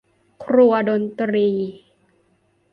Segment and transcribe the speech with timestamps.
[0.43, 1.49] ครัวดนตรี